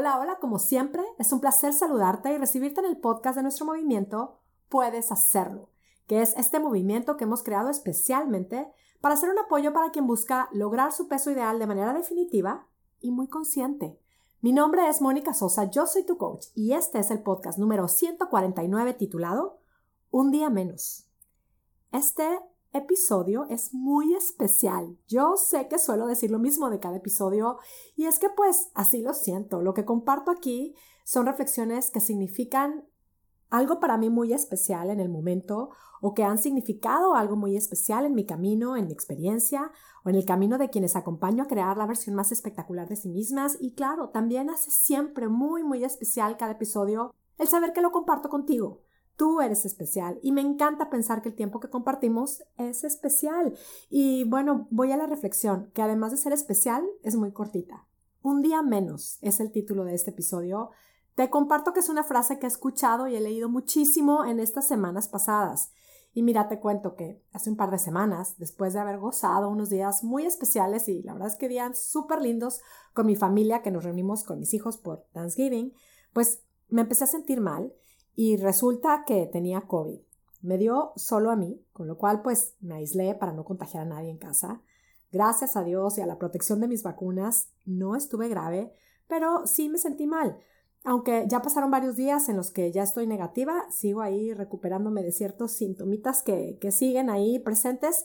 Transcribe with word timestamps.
Hola, 0.00 0.20
hola, 0.20 0.38
como 0.38 0.60
siempre, 0.60 1.02
es 1.18 1.32
un 1.32 1.40
placer 1.40 1.72
saludarte 1.72 2.32
y 2.32 2.38
recibirte 2.38 2.78
en 2.78 2.86
el 2.86 2.98
podcast 2.98 3.34
de 3.34 3.42
nuestro 3.42 3.66
movimiento 3.66 4.38
Puedes 4.68 5.10
Hacerlo, 5.10 5.70
que 6.06 6.22
es 6.22 6.36
este 6.36 6.60
movimiento 6.60 7.16
que 7.16 7.24
hemos 7.24 7.42
creado 7.42 7.68
especialmente 7.68 8.70
para 9.00 9.16
hacer 9.16 9.28
un 9.28 9.40
apoyo 9.40 9.72
para 9.72 9.90
quien 9.90 10.06
busca 10.06 10.50
lograr 10.52 10.92
su 10.92 11.08
peso 11.08 11.32
ideal 11.32 11.58
de 11.58 11.66
manera 11.66 11.92
definitiva 11.94 12.68
y 13.00 13.10
muy 13.10 13.26
consciente. 13.26 13.98
Mi 14.40 14.52
nombre 14.52 14.88
es 14.88 15.00
Mónica 15.00 15.34
Sosa, 15.34 15.64
yo 15.64 15.84
soy 15.84 16.06
tu 16.06 16.16
coach 16.16 16.46
y 16.54 16.74
este 16.74 17.00
es 17.00 17.10
el 17.10 17.24
podcast 17.24 17.58
número 17.58 17.88
149 17.88 18.94
titulado 18.94 19.58
Un 20.12 20.30
día 20.30 20.48
menos. 20.48 21.08
Este 21.90 22.38
episodio 22.72 23.46
es 23.48 23.72
muy 23.72 24.14
especial. 24.14 24.98
Yo 25.06 25.36
sé 25.36 25.68
que 25.68 25.78
suelo 25.78 26.06
decir 26.06 26.30
lo 26.30 26.38
mismo 26.38 26.70
de 26.70 26.80
cada 26.80 26.96
episodio 26.96 27.58
y 27.96 28.06
es 28.06 28.18
que 28.18 28.28
pues 28.30 28.70
así 28.74 29.02
lo 29.02 29.14
siento. 29.14 29.62
Lo 29.62 29.74
que 29.74 29.84
comparto 29.84 30.30
aquí 30.30 30.74
son 31.04 31.26
reflexiones 31.26 31.90
que 31.90 32.00
significan 32.00 32.84
algo 33.50 33.80
para 33.80 33.96
mí 33.96 34.10
muy 34.10 34.32
especial 34.32 34.90
en 34.90 35.00
el 35.00 35.08
momento 35.08 35.70
o 36.00 36.14
que 36.14 36.22
han 36.22 36.38
significado 36.38 37.14
algo 37.14 37.34
muy 37.34 37.56
especial 37.56 38.04
en 38.04 38.14
mi 38.14 38.26
camino, 38.26 38.76
en 38.76 38.86
mi 38.86 38.92
experiencia 38.92 39.72
o 40.04 40.10
en 40.10 40.16
el 40.16 40.26
camino 40.26 40.58
de 40.58 40.68
quienes 40.68 40.96
acompaño 40.96 41.42
a 41.42 41.48
crear 41.48 41.76
la 41.76 41.86
versión 41.86 42.14
más 42.14 42.30
espectacular 42.30 42.88
de 42.88 42.96
sí 42.96 43.08
mismas 43.08 43.56
y 43.58 43.74
claro, 43.74 44.10
también 44.10 44.50
hace 44.50 44.70
siempre 44.70 45.28
muy 45.28 45.64
muy 45.64 45.82
especial 45.84 46.36
cada 46.36 46.52
episodio 46.52 47.14
el 47.38 47.48
saber 47.48 47.72
que 47.72 47.80
lo 47.80 47.90
comparto 47.90 48.28
contigo 48.28 48.82
Tú 49.18 49.40
eres 49.40 49.64
especial 49.64 50.20
y 50.22 50.30
me 50.30 50.42
encanta 50.42 50.90
pensar 50.90 51.22
que 51.22 51.28
el 51.28 51.34
tiempo 51.34 51.58
que 51.58 51.68
compartimos 51.68 52.44
es 52.56 52.84
especial. 52.84 53.52
Y 53.90 54.22
bueno, 54.22 54.68
voy 54.70 54.92
a 54.92 54.96
la 54.96 55.08
reflexión, 55.08 55.72
que 55.74 55.82
además 55.82 56.12
de 56.12 56.18
ser 56.18 56.32
especial, 56.32 56.84
es 57.02 57.16
muy 57.16 57.32
cortita. 57.32 57.88
Un 58.22 58.42
día 58.42 58.62
menos 58.62 59.18
es 59.20 59.40
el 59.40 59.50
título 59.50 59.84
de 59.84 59.94
este 59.94 60.12
episodio. 60.12 60.70
Te 61.16 61.30
comparto 61.30 61.72
que 61.72 61.80
es 61.80 61.88
una 61.88 62.04
frase 62.04 62.38
que 62.38 62.46
he 62.46 62.48
escuchado 62.48 63.08
y 63.08 63.16
he 63.16 63.20
leído 63.20 63.48
muchísimo 63.48 64.24
en 64.24 64.38
estas 64.38 64.68
semanas 64.68 65.08
pasadas. 65.08 65.72
Y 66.14 66.22
mira, 66.22 66.46
te 66.46 66.60
cuento 66.60 66.94
que 66.94 67.20
hace 67.32 67.50
un 67.50 67.56
par 67.56 67.72
de 67.72 67.80
semanas, 67.80 68.36
después 68.38 68.72
de 68.72 68.78
haber 68.78 68.98
gozado 68.98 69.48
unos 69.48 69.68
días 69.68 70.04
muy 70.04 70.26
especiales 70.26 70.88
y 70.88 71.02
la 71.02 71.14
verdad 71.14 71.32
es 71.32 71.36
que 71.36 71.48
días 71.48 71.76
súper 71.76 72.22
lindos 72.22 72.60
con 72.94 73.06
mi 73.06 73.16
familia, 73.16 73.62
que 73.62 73.72
nos 73.72 73.82
reunimos 73.82 74.22
con 74.22 74.38
mis 74.38 74.54
hijos 74.54 74.76
por 74.76 75.08
Thanksgiving, 75.12 75.72
pues 76.12 76.44
me 76.68 76.82
empecé 76.82 77.02
a 77.02 77.08
sentir 77.08 77.40
mal 77.40 77.72
y 78.18 78.36
resulta 78.36 79.04
que 79.06 79.28
tenía 79.28 79.60
COVID. 79.60 80.00
Me 80.42 80.58
dio 80.58 80.90
solo 80.96 81.30
a 81.30 81.36
mí, 81.36 81.64
con 81.72 81.86
lo 81.86 81.96
cual 81.96 82.20
pues 82.20 82.56
me 82.58 82.74
aislé 82.74 83.14
para 83.14 83.32
no 83.32 83.44
contagiar 83.44 83.84
a 83.84 83.88
nadie 83.88 84.10
en 84.10 84.18
casa. 84.18 84.60
Gracias 85.12 85.56
a 85.56 85.62
Dios 85.62 85.98
y 85.98 86.00
a 86.00 86.06
la 86.06 86.18
protección 86.18 86.58
de 86.58 86.66
mis 86.66 86.82
vacunas 86.82 87.52
no 87.64 87.94
estuve 87.94 88.26
grave, 88.26 88.72
pero 89.06 89.46
sí 89.46 89.68
me 89.68 89.78
sentí 89.78 90.08
mal. 90.08 90.36
Aunque 90.82 91.26
ya 91.28 91.42
pasaron 91.42 91.70
varios 91.70 91.94
días 91.94 92.28
en 92.28 92.36
los 92.36 92.50
que 92.50 92.72
ya 92.72 92.82
estoy 92.82 93.06
negativa, 93.06 93.66
sigo 93.70 94.00
ahí 94.00 94.34
recuperándome 94.34 95.04
de 95.04 95.12
ciertos 95.12 95.52
sintomitas 95.52 96.20
que, 96.24 96.58
que 96.60 96.72
siguen 96.72 97.10
ahí 97.10 97.38
presentes. 97.38 98.04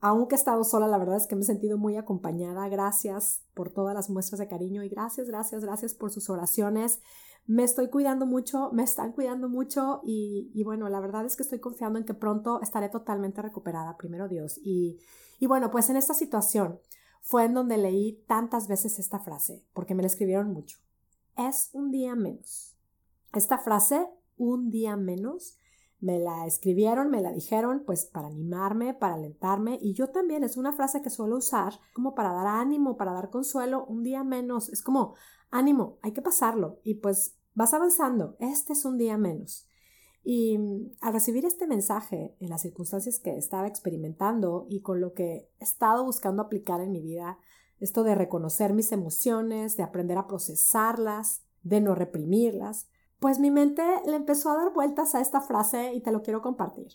Aunque 0.00 0.34
he 0.34 0.38
estado 0.38 0.64
sola, 0.64 0.88
la 0.88 0.98
verdad 0.98 1.18
es 1.18 1.28
que 1.28 1.36
me 1.36 1.42
he 1.42 1.44
sentido 1.44 1.78
muy 1.78 1.96
acompañada. 1.96 2.68
Gracias 2.68 3.44
por 3.54 3.70
todas 3.70 3.94
las 3.94 4.10
muestras 4.10 4.40
de 4.40 4.48
cariño 4.48 4.82
y 4.82 4.88
gracias, 4.88 5.28
gracias, 5.28 5.62
gracias 5.64 5.94
por 5.94 6.10
sus 6.10 6.30
oraciones 6.30 7.00
me 7.46 7.64
estoy 7.64 7.88
cuidando 7.88 8.26
mucho, 8.26 8.70
me 8.72 8.82
están 8.82 9.12
cuidando 9.12 9.48
mucho 9.48 10.00
y, 10.04 10.62
bueno, 10.64 10.88
la 10.88 11.00
verdad 11.00 11.24
es 11.24 11.36
que 11.36 11.42
estoy 11.42 11.58
confiando 11.58 11.98
en 11.98 12.04
que 12.04 12.14
pronto 12.14 12.60
estaré 12.62 12.88
totalmente 12.88 13.42
recuperada, 13.42 13.96
primero 13.96 14.28
Dios. 14.28 14.58
Y, 14.62 14.98
y 15.40 15.46
bueno, 15.46 15.70
pues 15.70 15.90
en 15.90 15.96
esta 15.96 16.14
situación 16.14 16.78
fue 17.20 17.44
en 17.44 17.54
donde 17.54 17.78
leí 17.78 18.24
tantas 18.26 18.68
veces 18.68 18.98
esta 18.98 19.18
frase, 19.18 19.64
porque 19.72 19.94
me 19.94 20.02
la 20.02 20.08
escribieron 20.08 20.52
mucho. 20.52 20.78
Es 21.36 21.70
un 21.72 21.90
día 21.90 22.14
menos. 22.14 22.76
Esta 23.32 23.58
frase, 23.58 24.08
un 24.36 24.70
día 24.70 24.96
menos, 24.96 25.58
me 26.02 26.18
la 26.18 26.46
escribieron, 26.46 27.10
me 27.10 27.22
la 27.22 27.32
dijeron, 27.32 27.84
pues 27.86 28.04
para 28.04 28.26
animarme, 28.26 28.92
para 28.92 29.14
alentarme, 29.14 29.78
y 29.80 29.94
yo 29.94 30.08
también 30.08 30.42
es 30.42 30.56
una 30.56 30.72
frase 30.72 31.00
que 31.00 31.10
suelo 31.10 31.36
usar 31.36 31.74
como 31.94 32.14
para 32.14 32.32
dar 32.32 32.48
ánimo, 32.48 32.96
para 32.96 33.12
dar 33.12 33.30
consuelo, 33.30 33.84
un 33.86 34.02
día 34.02 34.24
menos, 34.24 34.68
es 34.68 34.82
como, 34.82 35.14
ánimo, 35.52 35.98
hay 36.02 36.12
que 36.12 36.22
pasarlo 36.22 36.80
y 36.82 36.94
pues 36.94 37.36
vas 37.54 37.74
avanzando, 37.74 38.36
este 38.40 38.72
es 38.72 38.84
un 38.84 38.98
día 38.98 39.16
menos. 39.16 39.68
Y 40.24 40.58
mm, 40.58 40.96
al 41.00 41.12
recibir 41.12 41.44
este 41.44 41.66
mensaje 41.66 42.34
en 42.40 42.48
las 42.48 42.62
circunstancias 42.62 43.20
que 43.20 43.36
estaba 43.36 43.68
experimentando 43.68 44.66
y 44.68 44.80
con 44.80 45.00
lo 45.00 45.12
que 45.14 45.48
he 45.60 45.64
estado 45.64 46.04
buscando 46.04 46.42
aplicar 46.42 46.80
en 46.80 46.90
mi 46.90 47.00
vida, 47.00 47.38
esto 47.78 48.02
de 48.02 48.14
reconocer 48.14 48.72
mis 48.72 48.92
emociones, 48.92 49.76
de 49.76 49.82
aprender 49.82 50.16
a 50.18 50.26
procesarlas, 50.26 51.42
de 51.62 51.80
no 51.80 51.94
reprimirlas, 51.94 52.88
pues 53.18 53.38
mi 53.38 53.50
mente 53.50 53.82
le 54.06 54.16
empezó 54.16 54.50
a 54.50 54.56
dar 54.56 54.72
vueltas 54.72 55.14
a 55.14 55.20
esta 55.20 55.40
frase 55.40 55.92
y 55.94 56.00
te 56.00 56.12
lo 56.12 56.22
quiero 56.22 56.42
compartir. 56.42 56.92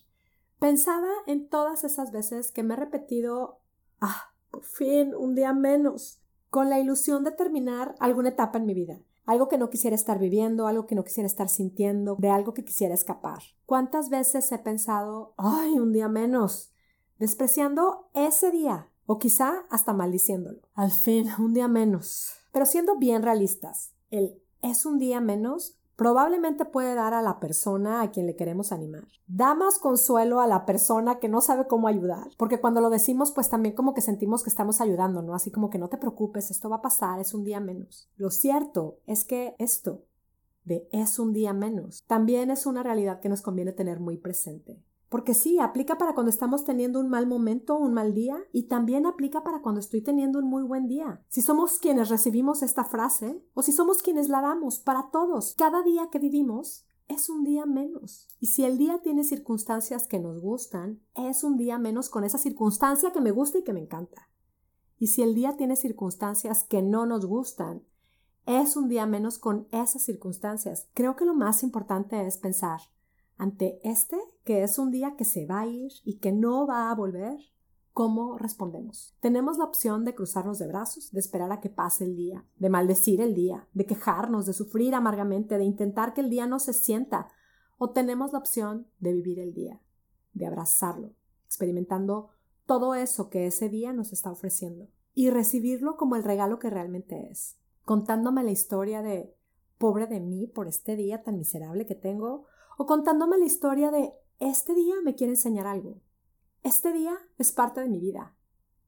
Pensaba 0.59 1.09
en 1.25 1.47
todas 1.47 1.83
esas 1.83 2.11
veces 2.11 2.51
que 2.51 2.63
me 2.63 2.73
he 2.73 2.77
repetido, 2.77 3.61
ah, 4.01 4.33
por 4.49 4.63
fin, 4.63 5.13
un 5.13 5.35
día 5.35 5.53
menos, 5.53 6.21
con 6.49 6.69
la 6.69 6.79
ilusión 6.79 7.23
de 7.23 7.31
terminar 7.31 7.95
alguna 7.99 8.29
etapa 8.29 8.57
en 8.57 8.65
mi 8.65 8.73
vida, 8.73 8.99
algo 9.25 9.47
que 9.47 9.57
no 9.57 9.69
quisiera 9.69 9.95
estar 9.95 10.19
viviendo, 10.19 10.67
algo 10.67 10.87
que 10.87 10.95
no 10.95 11.03
quisiera 11.03 11.27
estar 11.27 11.49
sintiendo, 11.49 12.15
de 12.17 12.29
algo 12.29 12.53
que 12.53 12.63
quisiera 12.63 12.93
escapar. 12.93 13.39
¿Cuántas 13.65 14.09
veces 14.09 14.51
he 14.51 14.57
pensado, 14.59 15.33
ay, 15.37 15.79
un 15.79 15.91
día 15.91 16.07
menos, 16.07 16.73
despreciando 17.19 18.09
ese 18.13 18.51
día 18.51 18.89
o 19.05 19.19
quizá 19.19 19.65
hasta 19.69 19.93
maldiciéndolo? 19.93 20.61
Al 20.73 20.91
fin, 20.91 21.27
un 21.39 21.53
día 21.53 21.67
menos. 21.67 22.31
Pero 22.53 22.65
siendo 22.65 22.97
bien 22.97 23.21
realistas, 23.23 23.93
el 24.09 24.41
es 24.61 24.85
un 24.85 24.97
día 24.97 25.21
menos 25.21 25.76
probablemente 25.97 26.63
puede 26.63 26.95
dar 26.95 27.13
a 27.13 27.21
la 27.21 27.39
persona 27.41 28.01
a 28.01 28.11
quien 28.11 28.27
le 28.27 28.37
queremos 28.37 28.71
animar. 28.71 29.07
Da 29.25 29.55
más 29.55 29.79
consuelo 29.79 30.39
a 30.39 30.47
la 30.47 30.65
persona 30.65 31.19
que 31.19 31.27
no 31.27 31.41
sabe 31.41 31.67
cómo 31.67 31.89
ayudar, 31.89 32.29
porque 32.37 32.61
cuando 32.61 32.79
lo 32.79 32.89
decimos, 32.89 33.33
pues 33.33 33.49
también 33.49 33.75
como 33.75 33.93
que 33.93 34.01
sentimos 34.01 34.43
que 34.43 34.49
estamos 34.49 34.79
ayudando, 34.79 35.23
¿no? 35.23 35.33
Así 35.33 35.51
como 35.51 35.69
que 35.69 35.79
no 35.79 35.89
te 35.89 35.97
preocupes, 35.97 36.51
esto 36.51 36.69
va 36.69 36.77
a 36.77 36.81
pasar, 36.81 37.19
es 37.19 37.33
un 37.33 37.43
día 37.43 37.59
menos. 37.59 38.09
Lo 38.15 38.29
cierto 38.29 38.99
es 39.07 39.25
que 39.25 39.55
esto 39.57 40.05
de 40.63 40.87
es 40.91 41.17
un 41.17 41.33
día 41.33 41.53
menos 41.53 42.03
también 42.07 42.51
es 42.51 42.65
una 42.65 42.83
realidad 42.83 43.19
que 43.19 43.29
nos 43.29 43.41
conviene 43.41 43.71
tener 43.71 43.99
muy 43.99 44.17
presente. 44.17 44.79
Porque 45.09 45.33
sí, 45.33 45.59
aplica 45.59 45.97
para 45.97 46.13
cuando 46.13 46.29
estamos 46.29 46.65
teniendo 46.65 46.99
un 46.99 47.09
mal 47.09 47.27
momento, 47.27 47.77
un 47.77 47.93
mal 47.93 48.13
día, 48.13 48.37
y 48.51 48.63
también 48.63 49.05
aplica 49.05 49.43
para 49.43 49.61
cuando 49.61 49.79
estoy 49.79 50.01
teniendo 50.01 50.39
un 50.39 50.49
muy 50.49 50.63
buen 50.63 50.87
día. 50.87 51.23
Si 51.29 51.41
somos 51.41 51.79
quienes 51.79 52.09
recibimos 52.09 52.61
esta 52.61 52.83
frase, 52.83 53.41
o 53.53 53.61
si 53.61 53.71
somos 53.71 54.01
quienes 54.01 54.27
la 54.27 54.41
damos, 54.41 54.79
para 54.79 55.09
todos, 55.11 55.55
cada 55.57 55.81
día 55.81 56.09
que 56.11 56.19
vivimos 56.19 56.85
es 57.07 57.29
un 57.29 57.43
día 57.43 57.65
menos. 57.65 58.27
Y 58.39 58.47
si 58.47 58.65
el 58.65 58.77
día 58.77 58.99
tiene 59.01 59.23
circunstancias 59.23 60.07
que 60.07 60.19
nos 60.19 60.41
gustan, 60.41 61.01
es 61.15 61.43
un 61.43 61.57
día 61.57 61.77
menos 61.77 62.09
con 62.09 62.23
esa 62.23 62.37
circunstancia 62.37 63.11
que 63.11 63.21
me 63.21 63.31
gusta 63.31 63.59
y 63.59 63.63
que 63.63 63.73
me 63.73 63.81
encanta. 63.81 64.29
Y 64.99 65.07
si 65.07 65.21
el 65.21 65.33
día 65.35 65.55
tiene 65.55 65.75
circunstancias 65.75 66.63
que 66.63 66.81
no 66.81 67.05
nos 67.05 67.25
gustan, 67.25 67.83
es 68.45 68.75
un 68.75 68.87
día 68.87 69.05
menos 69.05 69.37
con 69.37 69.67
esas 69.71 70.01
circunstancias. 70.03 70.89
Creo 70.93 71.15
que 71.15 71.25
lo 71.25 71.33
más 71.33 71.63
importante 71.63 72.25
es 72.25 72.37
pensar, 72.37 72.81
ante 73.37 73.79
este, 73.83 74.17
que 74.43 74.63
es 74.63 74.79
un 74.79 74.91
día 74.91 75.15
que 75.17 75.25
se 75.25 75.45
va 75.45 75.61
a 75.61 75.67
ir 75.67 75.91
y 76.03 76.17
que 76.17 76.31
no 76.31 76.67
va 76.67 76.89
a 76.89 76.95
volver, 76.95 77.37
¿cómo 77.93 78.37
respondemos? 78.37 79.15
Tenemos 79.19 79.57
la 79.57 79.65
opción 79.65 80.05
de 80.05 80.15
cruzarnos 80.15 80.59
de 80.59 80.67
brazos, 80.67 81.11
de 81.11 81.19
esperar 81.19 81.51
a 81.51 81.59
que 81.59 81.69
pase 81.69 82.03
el 82.03 82.15
día, 82.15 82.45
de 82.57 82.69
maldecir 82.69 83.21
el 83.21 83.33
día, 83.33 83.67
de 83.73 83.85
quejarnos, 83.85 84.45
de 84.45 84.53
sufrir 84.53 84.95
amargamente, 84.95 85.57
de 85.57 85.63
intentar 85.63 86.13
que 86.13 86.21
el 86.21 86.29
día 86.29 86.47
no 86.47 86.59
se 86.59 86.73
sienta, 86.73 87.29
o 87.77 87.91
tenemos 87.91 88.33
la 88.33 88.39
opción 88.39 88.87
de 88.99 89.13
vivir 89.13 89.39
el 89.39 89.53
día, 89.53 89.81
de 90.33 90.47
abrazarlo, 90.47 91.13
experimentando 91.45 92.29
todo 92.65 92.95
eso 92.95 93.29
que 93.29 93.47
ese 93.47 93.69
día 93.69 93.93
nos 93.93 94.13
está 94.13 94.31
ofreciendo 94.31 94.89
y 95.13 95.29
recibirlo 95.29 95.95
como 95.95 96.15
el 96.15 96.23
regalo 96.23 96.59
que 96.59 96.69
realmente 96.69 97.29
es, 97.31 97.57
contándome 97.83 98.43
la 98.43 98.51
historia 98.51 99.01
de 99.01 99.35
pobre 99.77 100.07
de 100.07 100.19
mí 100.19 100.47
por 100.47 100.67
este 100.67 100.95
día 100.95 101.23
tan 101.23 101.37
miserable 101.37 101.85
que 101.85 101.95
tengo, 101.95 102.45
o 102.77 102.85
contándome 102.85 103.37
la 103.37 103.45
historia 103.45 103.91
de 103.91 104.13
este 104.39 104.75
día 104.75 104.95
me 105.03 105.15
quiere 105.15 105.33
enseñar 105.33 105.65
algo. 105.65 105.99
Este 106.63 106.93
día 106.93 107.17
es 107.37 107.51
parte 107.51 107.81
de 107.81 107.89
mi 107.89 107.99
vida. 107.99 108.35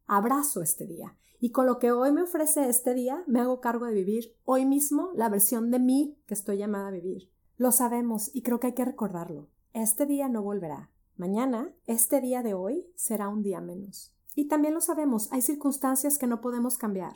Abrazo 0.06 0.62
este 0.62 0.86
día. 0.86 1.18
Y 1.40 1.52
con 1.52 1.66
lo 1.66 1.80
que 1.80 1.92
hoy 1.92 2.12
me 2.12 2.22
ofrece 2.22 2.70
este 2.70 2.94
día, 2.94 3.24
me 3.26 3.40
hago 3.40 3.62
cargo 3.62 3.86
de 3.86 3.94
vivir 3.94 4.36
hoy 4.44 4.66
mismo 4.66 5.12
la 5.16 5.30
versión 5.30 5.72
de 5.72 5.80
mí 5.80 6.18
que 6.28 6.34
estoy 6.34 6.58
llamada 6.58 6.90
a 6.90 6.92
vivir. 6.92 7.32
Lo 7.58 7.72
sabemos 7.72 8.30
y 8.34 8.44
creo 8.44 8.60
que 8.60 8.68
hay 8.68 8.74
que 8.74 8.86
recordarlo. 8.86 9.50
Este 9.74 10.06
día 10.06 10.30
no 10.30 10.44
volverá. 10.44 10.92
Mañana, 11.16 11.74
este 11.86 12.22
día 12.22 12.44
de 12.44 12.54
hoy, 12.54 12.86
será 12.96 13.28
un 13.30 13.42
día 13.42 13.60
menos. 13.60 14.16
Y 14.36 14.48
también 14.48 14.74
lo 14.74 14.82
sabemos, 14.82 15.32
hay 15.32 15.42
circunstancias 15.42 16.18
que 16.18 16.28
no 16.28 16.42
podemos 16.42 16.78
cambiar. 16.78 17.16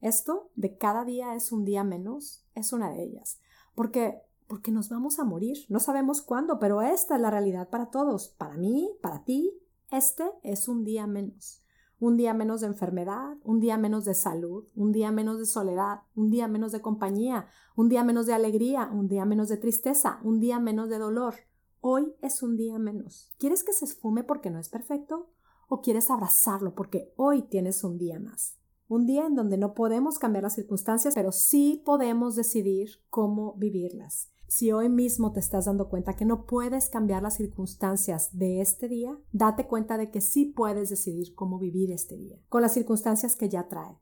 Esto 0.00 0.50
de 0.54 0.76
cada 0.76 1.04
día 1.04 1.34
es 1.34 1.52
un 1.52 1.64
día 1.64 1.84
menos 1.84 2.44
es 2.54 2.72
una 2.72 2.90
de 2.90 3.02
ellas. 3.02 3.40
Porque 3.74 4.22
porque 4.52 4.70
nos 4.70 4.90
vamos 4.90 5.18
a 5.18 5.24
morir. 5.24 5.56
No 5.70 5.80
sabemos 5.80 6.20
cuándo, 6.20 6.58
pero 6.58 6.82
esta 6.82 7.14
es 7.14 7.22
la 7.22 7.30
realidad 7.30 7.70
para 7.70 7.86
todos. 7.86 8.28
Para 8.36 8.58
mí, 8.58 8.90
para 9.00 9.24
ti, 9.24 9.50
este 9.90 10.24
es 10.42 10.68
un 10.68 10.84
día 10.84 11.06
menos. 11.06 11.64
un 11.98 12.18
día 12.18 12.34
menos 12.34 12.60
de 12.60 12.66
enfermedad, 12.66 13.38
un 13.44 13.60
día 13.60 13.78
menos 13.78 14.04
de 14.04 14.12
salud, 14.12 14.68
un 14.74 14.92
día 14.92 15.10
menos 15.10 15.38
de 15.38 15.46
soledad, 15.46 16.00
un 16.14 16.28
día 16.28 16.48
menos 16.48 16.70
de 16.72 16.82
compañía, 16.82 17.46
un 17.76 17.88
día 17.88 18.04
menos 18.04 18.26
de 18.26 18.34
alegría, 18.34 18.90
un 18.92 19.08
día 19.08 19.24
menos 19.24 19.48
de 19.48 19.56
tristeza, 19.56 20.20
un 20.22 20.38
día 20.38 20.60
menos 20.60 20.90
de 20.90 20.98
dolor. 20.98 21.34
Hoy 21.80 22.12
es 22.20 22.42
un 22.42 22.58
día 22.58 22.78
menos. 22.78 23.32
¿Quieres 23.38 23.64
que 23.64 23.72
se 23.72 23.86
esfume 23.86 24.22
porque 24.22 24.50
no 24.50 24.58
es 24.58 24.68
perfecto? 24.68 25.30
¿O 25.66 25.80
quieres 25.80 26.10
abrazarlo 26.10 26.74
porque 26.74 27.14
hoy 27.16 27.40
tienes 27.40 27.84
un 27.84 27.96
día 27.96 28.20
más? 28.20 28.58
Un 28.86 29.06
día 29.06 29.24
en 29.24 29.34
donde 29.34 29.56
no 29.56 29.72
podemos 29.72 30.18
cambiar 30.18 30.42
las 30.42 30.56
circunstancias, 30.56 31.14
pero 31.14 31.32
sí 31.32 31.80
podemos 31.86 32.36
decidir 32.36 32.90
cómo 33.08 33.54
vivirlas. 33.54 34.28
Si 34.54 34.70
hoy 34.70 34.90
mismo 34.90 35.32
te 35.32 35.40
estás 35.40 35.64
dando 35.64 35.88
cuenta 35.88 36.12
que 36.14 36.26
no 36.26 36.44
puedes 36.44 36.90
cambiar 36.90 37.22
las 37.22 37.36
circunstancias 37.38 38.36
de 38.36 38.60
este 38.60 38.86
día, 38.86 39.18
date 39.32 39.66
cuenta 39.66 39.96
de 39.96 40.10
que 40.10 40.20
sí 40.20 40.44
puedes 40.44 40.90
decidir 40.90 41.34
cómo 41.34 41.58
vivir 41.58 41.90
este 41.90 42.18
día, 42.18 42.36
con 42.50 42.60
las 42.60 42.74
circunstancias 42.74 43.34
que 43.34 43.48
ya 43.48 43.66
trae. 43.68 43.98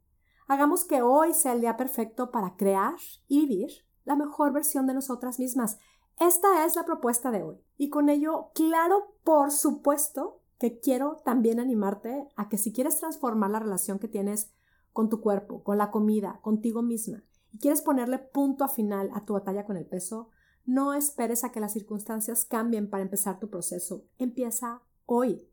Hagamos 0.49 0.85
que 0.85 1.02
hoy 1.02 1.35
sea 1.35 1.52
el 1.52 1.61
día 1.61 1.76
perfecto 1.76 2.32
para 2.32 2.56
crear 2.56 2.97
y 3.29 3.47
vivir 3.47 3.70
la 4.05 4.17
mejor 4.17 4.52
versión 4.52 4.88
de 4.88 4.94
nosotras 4.94 5.38
mismas. 5.38 5.79
Esta 6.19 6.67
es 6.67 6.75
la 6.75 6.85
propuesta 6.85 7.31
de 7.31 7.44
hoy. 7.44 7.62
Y 7.76 7.88
con 7.88 8.08
ello, 8.08 8.50
claro, 8.52 9.14
por 9.23 9.52
supuesto, 9.52 10.41
que 10.58 10.81
quiero 10.81 11.23
también 11.25 11.61
animarte 11.61 12.26
a 12.35 12.49
que 12.49 12.58
si 12.58 12.73
quieres 12.73 12.99
transformar 12.99 13.52
la 13.52 13.61
relación 13.61 14.00
que 14.00 14.08
tienes 14.08 14.50
con 14.93 15.11
tu 15.11 15.20
cuerpo, 15.20 15.62
con 15.62 15.79
la 15.79 15.93
comida, 15.93 16.41
contigo 16.43 16.82
misma, 16.82 17.23
y 17.52 17.58
quieres 17.58 17.82
ponerle 17.82 18.19
punto 18.19 18.64
a 18.64 18.69
final 18.69 19.11
a 19.14 19.25
tu 19.25 19.35
batalla 19.35 19.64
con 19.64 19.76
el 19.76 19.87
peso, 19.87 20.31
no 20.65 20.95
esperes 20.95 21.45
a 21.45 21.53
que 21.53 21.61
las 21.61 21.73
circunstancias 21.73 22.45
cambien 22.45 22.89
para 22.89 23.03
empezar 23.03 23.39
tu 23.39 23.49
proceso. 23.49 24.05
Empieza 24.19 24.83
hoy. 25.07 25.49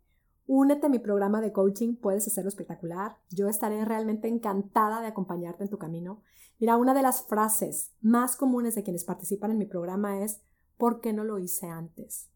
Únete 0.45 0.85
a 0.85 0.89
mi 0.89 0.99
programa 0.99 1.41
de 1.41 1.51
coaching, 1.51 1.95
puedes 1.95 2.25
hacerlo 2.27 2.49
espectacular. 2.49 3.17
Yo 3.29 3.49
estaré 3.49 3.83
realmente 3.83 4.27
encantada 4.27 5.01
de 5.01 5.07
acompañarte 5.07 5.63
en 5.63 5.69
tu 5.69 5.77
camino. 5.77 6.21
Mira, 6.59 6.77
una 6.77 6.93
de 6.93 7.01
las 7.01 7.27
frases 7.27 7.91
más 8.01 8.35
comunes 8.35 8.75
de 8.75 8.83
quienes 8.83 9.03
participan 9.03 9.51
en 9.51 9.57
mi 9.57 9.65
programa 9.65 10.23
es 10.23 10.41
¿por 10.77 11.01
qué 11.01 11.13
no 11.13 11.23
lo 11.23 11.37
hice 11.39 11.67
antes? 11.67 12.29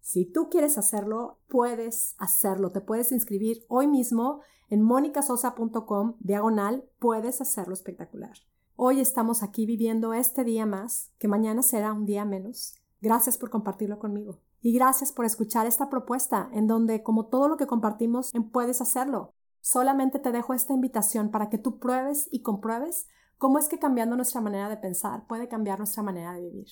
Si 0.00 0.26
tú 0.26 0.50
quieres 0.50 0.76
hacerlo, 0.76 1.38
puedes 1.48 2.14
hacerlo. 2.18 2.72
Te 2.72 2.80
puedes 2.80 3.12
inscribir 3.12 3.64
hoy 3.68 3.86
mismo 3.86 4.40
en 4.68 4.82
monicasosa.com 4.82 6.16
diagonal, 6.20 6.84
puedes 6.98 7.40
hacerlo 7.40 7.74
espectacular. 7.74 8.34
Hoy 8.76 8.98
estamos 8.98 9.44
aquí 9.44 9.66
viviendo 9.66 10.14
este 10.14 10.42
día 10.42 10.66
más, 10.66 11.12
que 11.18 11.28
mañana 11.28 11.62
será 11.62 11.92
un 11.92 12.06
día 12.06 12.24
menos. 12.24 12.74
Gracias 13.00 13.38
por 13.38 13.48
compartirlo 13.48 14.00
conmigo. 14.00 14.40
Y 14.62 14.72
gracias 14.72 15.12
por 15.12 15.24
escuchar 15.24 15.68
esta 15.68 15.88
propuesta 15.88 16.50
en 16.52 16.66
donde, 16.66 17.04
como 17.04 17.26
todo 17.26 17.48
lo 17.48 17.56
que 17.56 17.68
compartimos, 17.68 18.32
puedes 18.50 18.80
hacerlo. 18.80 19.32
Solamente 19.60 20.18
te 20.18 20.32
dejo 20.32 20.54
esta 20.54 20.72
invitación 20.72 21.30
para 21.30 21.50
que 21.50 21.58
tú 21.58 21.78
pruebes 21.78 22.28
y 22.32 22.42
compruebes 22.42 23.06
cómo 23.38 23.60
es 23.60 23.68
que 23.68 23.78
cambiando 23.78 24.16
nuestra 24.16 24.40
manera 24.40 24.68
de 24.68 24.76
pensar 24.76 25.24
puede 25.28 25.46
cambiar 25.46 25.78
nuestra 25.78 26.02
manera 26.02 26.32
de 26.32 26.40
vivir. 26.40 26.66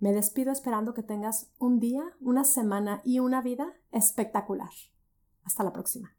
Me 0.00 0.12
despido 0.12 0.52
esperando 0.52 0.92
que 0.92 1.02
tengas 1.02 1.50
un 1.58 1.80
día, 1.80 2.02
una 2.20 2.44
semana 2.44 3.00
y 3.04 3.20
una 3.20 3.40
vida 3.40 3.72
espectacular. 3.90 4.70
Hasta 5.44 5.64
la 5.64 5.72
próxima. 5.72 6.17